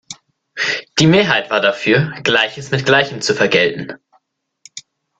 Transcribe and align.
Die 0.97 1.05
Mehrheit 1.05 1.51
war 1.51 1.61
dafür, 1.61 2.09
Gleiches 2.23 2.71
mit 2.71 2.87
Gleichem 2.87 3.21
zu 3.21 3.35
vergelten. 3.35 3.99